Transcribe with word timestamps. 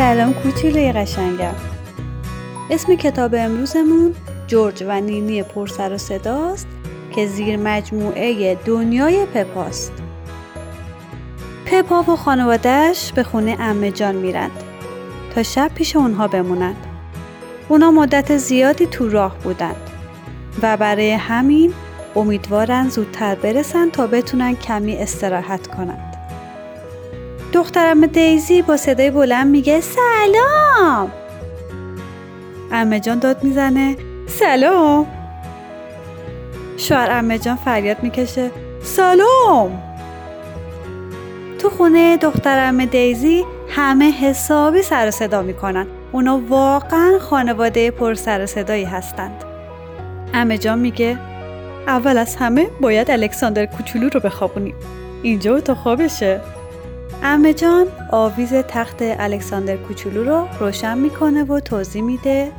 سلام 0.00 0.34
کوچولوی 0.34 0.92
قشنگم. 0.92 1.54
اسم 2.70 2.94
کتاب 2.94 3.34
امروزمون 3.34 4.14
جورج 4.46 4.84
و 4.88 5.00
نینی 5.00 5.42
پرسر 5.42 5.92
و 5.92 5.98
صداست 5.98 6.66
که 7.14 7.26
زیر 7.26 7.56
مجموعه 7.56 8.54
دنیای 8.54 9.26
پپاست 9.26 9.92
پپا 11.66 12.02
و 12.02 12.16
خانوادهش 12.16 13.12
به 13.12 13.22
خونه 13.22 13.56
امه 13.60 13.90
جان 13.90 14.14
میرند 14.14 14.50
تا 15.34 15.42
شب 15.42 15.70
پیش 15.74 15.96
اونها 15.96 16.28
بمونند 16.28 16.86
اونا 17.68 17.90
مدت 17.90 18.36
زیادی 18.36 18.86
تو 18.86 19.08
راه 19.08 19.38
بودند 19.38 19.90
و 20.62 20.76
برای 20.76 21.12
همین 21.12 21.72
امیدوارن 22.16 22.88
زودتر 22.88 23.34
برسن 23.34 23.90
تا 23.90 24.06
بتونن 24.06 24.56
کمی 24.56 24.96
استراحت 24.96 25.66
کنند 25.66 26.09
دخترم 27.52 28.06
دیزی 28.06 28.62
با 28.62 28.76
صدای 28.76 29.10
بلند 29.10 29.46
میگه 29.46 29.80
سلام. 29.80 31.12
امه 32.72 33.00
جان 33.00 33.18
داد 33.18 33.44
می‌زنه 33.44 33.96
سلام. 34.26 35.06
شوهر 36.76 37.08
امه 37.10 37.38
جان 37.38 37.56
فریاد 37.56 38.02
می‌کشه 38.02 38.50
سلام. 38.82 39.82
تو 41.58 41.70
خونه 41.70 42.16
دخترم 42.16 42.84
دیزی 42.84 43.44
همه 43.68 44.10
حسابی 44.10 44.82
سر 44.82 45.08
و 45.08 45.10
صدا 45.10 45.42
می‌کنن. 45.42 45.86
اونا 46.12 46.40
واقعا 46.48 47.18
خانواده 47.18 47.90
پر 47.90 48.14
سر 48.14 48.46
صدایی 48.46 48.84
هستند. 48.84 49.44
امه 50.34 50.58
جان 50.58 50.78
میگه 50.78 51.18
اول 51.86 52.18
از 52.18 52.36
همه 52.36 52.66
باید 52.80 53.10
الکساندر 53.10 53.66
کوچولو 53.66 54.08
رو 54.08 54.20
بخوابونیم. 54.20 54.74
اینجا 55.22 55.60
تو 55.60 55.74
خوابشه. 55.74 56.40
امه 57.22 57.52
جان 57.54 57.86
آویز 58.10 58.54
تخت 58.54 58.96
الکساندر 59.00 59.76
کوچولو 59.76 60.24
رو 60.24 60.48
روشن 60.60 60.98
می‌کنه 60.98 61.44
و 61.44 61.60
توضیح 61.60 62.02
میده. 62.02 62.52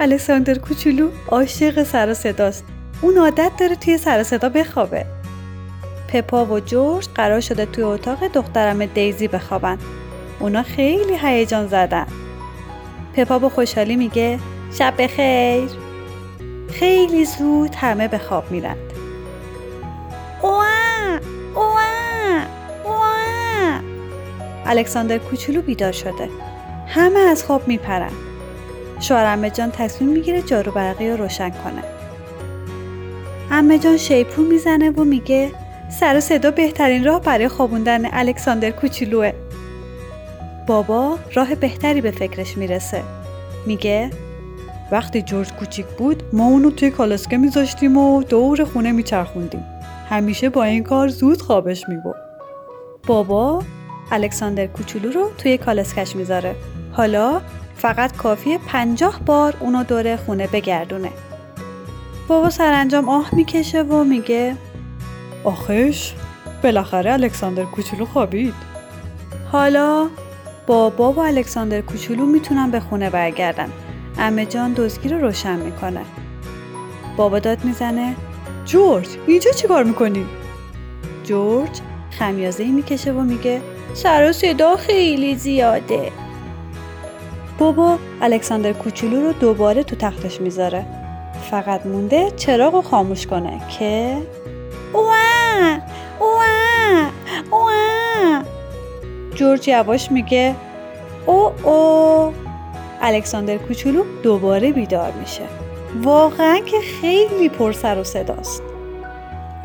الکساندر 0.00 0.58
کوچولو 0.58 1.08
عاشق 1.28 1.82
سر 1.82 2.10
و 2.10 2.14
صداست. 2.14 2.64
اون 3.02 3.18
عادت 3.18 3.50
داره 3.58 3.76
توی 3.76 3.98
سر 3.98 4.20
و 4.20 4.24
صدا 4.24 4.48
بخوابه. 4.48 5.06
پپا 6.08 6.46
و 6.46 6.60
جورج 6.60 7.08
قرار 7.14 7.40
شده 7.40 7.66
توی 7.66 7.84
اتاق 7.84 8.28
دخترم 8.28 8.86
دیزی 8.86 9.28
بخوابن. 9.28 9.78
اونا 10.40 10.62
خیلی 10.62 11.18
هیجان 11.22 11.66
زدن. 11.66 12.06
پپا 13.14 13.38
با 13.38 13.48
خوشحالی 13.48 13.96
میگه 13.96 14.38
شب 14.78 14.94
بخیر. 14.98 15.70
خیلی 16.72 17.24
زود 17.24 17.74
همه 17.74 18.08
به 18.08 18.18
خواب 18.18 18.50
میرند 18.50 18.89
الکساندر 24.70 25.18
کوچولو 25.18 25.62
بیدار 25.62 25.92
شده. 25.92 26.28
همه 26.86 27.18
از 27.18 27.44
خواب 27.44 27.68
میپرن. 27.68 28.10
شوهر 29.00 29.24
امه 29.24 29.50
جان 29.50 29.70
تصمیم 29.70 30.10
می‌گیره 30.10 30.42
جارو 30.42 30.72
برقی 30.72 31.10
رو 31.10 31.16
روشن 31.16 31.50
کنه. 31.50 31.82
امه 33.50 33.78
جان 33.78 33.96
شیپور 33.96 34.46
می‌زنه 34.46 34.90
و 34.90 35.04
میگه 35.04 35.50
سر 36.00 36.16
و 36.16 36.20
صدا 36.20 36.50
بهترین 36.50 37.04
راه 37.04 37.20
برای 37.20 37.48
خوابوندن 37.48 38.14
الکساندر 38.14 38.70
کوچولوه. 38.70 39.32
بابا 40.66 41.18
راه 41.34 41.54
بهتری 41.54 42.00
به 42.00 42.10
فکرش 42.10 42.56
می‌رسه. 42.56 43.02
میگه 43.66 44.10
وقتی 44.92 45.22
جورج 45.22 45.52
کوچیک 45.52 45.86
بود 45.86 46.22
ما 46.32 46.46
اونو 46.46 46.70
توی 46.70 46.90
کالسکه 46.90 47.36
میذاشتیم 47.36 47.96
و 47.96 48.22
دور 48.22 48.64
خونه 48.64 48.92
میچرخوندیم. 48.92 49.64
همیشه 50.08 50.48
با 50.48 50.64
این 50.64 50.82
کار 50.82 51.08
زود 51.08 51.42
خوابش 51.42 51.88
می‌برد. 51.88 52.22
بابا 53.06 53.62
الکساندر 54.10 54.66
کوچولو 54.66 55.10
رو 55.10 55.30
توی 55.38 55.58
کالسکش 55.58 56.16
می‌ذاره. 56.16 56.56
حالا 56.92 57.40
فقط 57.76 58.16
کافیه 58.16 58.58
پنجاه 58.58 59.20
بار 59.26 59.54
اونو 59.60 59.84
دور 59.84 60.16
خونه 60.16 60.46
بگردونه. 60.46 61.10
بابا 62.28 62.50
سرانجام 62.50 63.08
آه 63.08 63.34
می‌کشه 63.34 63.82
و 63.82 64.04
میگه 64.04 64.56
آخش 65.44 66.14
بالاخره 66.62 67.12
الکساندر 67.12 67.64
کوچولو 67.64 68.04
خوابید. 68.04 68.54
حالا 69.52 70.08
بابا 70.66 71.12
و 71.12 71.20
الکساندر 71.20 71.80
کوچولو 71.80 72.26
می‌تونن 72.26 72.70
به 72.70 72.80
خونه 72.80 73.10
برگردن. 73.10 73.68
امه 74.18 74.46
جان 74.46 74.72
دزگی 74.72 75.08
رو 75.08 75.18
روشن 75.18 75.56
می‌کنه. 75.56 76.00
بابا 77.16 77.38
داد 77.38 77.64
می‌زنه 77.64 78.16
جورج 78.64 79.08
اینجا 79.26 79.50
چی 79.50 79.68
کار 79.68 79.84
می‌کنی؟ 79.84 80.26
جورج 81.24 81.80
خمیازه 82.10 82.64
می‌کشه 82.64 83.12
و 83.12 83.20
میگه 83.20 83.60
سر 83.94 84.28
و 84.28 84.32
صدا 84.32 84.76
خیلی 84.76 85.36
زیاده. 85.36 86.12
بابا 87.58 87.98
الکساندر 88.22 88.72
کوچولو 88.72 89.20
رو 89.20 89.32
دوباره 89.32 89.82
تو 89.82 89.96
تختش 89.96 90.40
می‌ذاره. 90.40 90.86
فقط 91.50 91.86
مونده 91.86 92.30
چراغ 92.30 92.74
رو 92.74 92.82
خاموش 92.82 93.26
کنه 93.26 93.60
که 93.78 94.16
اوه 94.92 95.78
اوه 96.20 97.06
اوه. 97.50 98.42
جورج 99.34 99.68
یواش 99.68 100.10
میگه 100.10 100.54
او 101.26 101.52
او 101.62 102.32
الکساندر 103.00 103.56
کوچولو 103.56 104.04
دوباره 104.22 104.72
بیدار 104.72 105.12
میشه. 105.20 105.42
واقعا 106.02 106.58
که 106.58 106.76
خیلی 107.00 107.48
پر 107.48 107.72
سر 107.72 107.98
و 107.98 108.04
صداست. 108.04 108.62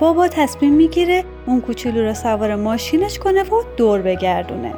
بابا 0.00 0.28
تصمیم 0.28 0.74
می‌گیره 0.74 1.24
اون 1.46 1.60
کوچولو 1.60 2.02
رو 2.02 2.14
سوار 2.14 2.54
ماشینش 2.54 3.18
کنه 3.18 3.42
و 3.42 3.62
دور 3.76 4.02
بگردونه. 4.02 4.74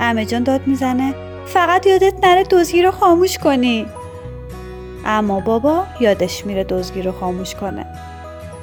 امه 0.00 0.24
جان 0.24 0.42
داد 0.42 0.66
می‌زنه 0.66 1.14
فقط 1.46 1.86
یادت 1.86 2.14
نره 2.22 2.42
دزگی 2.42 2.82
رو 2.82 2.90
خاموش 2.90 3.38
کنی. 3.38 3.86
اما 5.06 5.40
بابا 5.40 5.84
یادش 6.00 6.46
میره 6.46 6.64
دزگی 6.64 7.02
رو 7.02 7.12
خاموش 7.12 7.54
کنه. 7.54 7.86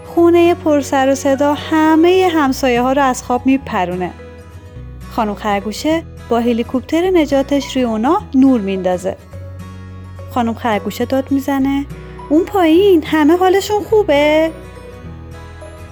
خونه 0.05 0.55
پر 0.55 0.81
سر 0.81 1.09
و 1.09 1.15
صدا 1.15 1.53
همه 1.53 2.29
همسایه 2.33 2.81
ها 2.81 2.93
رو 2.93 3.01
از 3.01 3.23
خواب 3.23 3.45
میپرونه. 3.45 4.11
خانم 5.11 5.35
خرگوشه 5.35 6.03
با 6.29 6.39
هلیکوپتر 6.39 7.09
نجاتش 7.13 7.75
روی 7.75 7.85
اونا 7.85 8.21
نور 8.35 8.61
میندازه. 8.61 9.15
خانم 10.31 10.53
خرگوشه 10.53 11.05
داد 11.05 11.31
می‌زنه 11.31 11.85
اون 12.29 12.45
پایین 12.45 13.03
همه 13.03 13.37
حالشون 13.37 13.83
خوبه؟ 13.83 14.51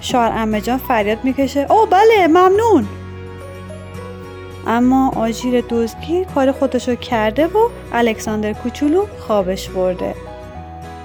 شوهر 0.01 0.31
امه 0.35 0.61
جان 0.61 0.77
فریاد 0.77 1.17
می‌کشه. 1.23 1.67
او 1.69 1.85
بله 1.85 2.27
ممنون. 2.27 2.87
اما 4.67 5.11
آژیر 5.15 5.63
دزدگیر 5.69 6.23
کار 6.35 6.51
خودشو 6.51 6.95
کرده 6.95 7.47
و 7.47 7.69
الکساندر 7.93 8.53
کوچولو 8.53 9.05
خوابش 9.19 9.69
برده. 9.69 10.15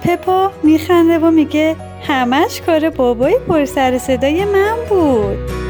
پپا 0.03 0.51
میخنده 0.63 1.19
و 1.19 1.31
میگه 1.31 1.75
همش 2.07 2.61
کار 2.61 2.89
بابای 2.89 3.37
پر 3.47 3.65
سر 3.65 3.97
صدای 3.97 4.45
من 4.45 4.75
بود. 4.89 5.64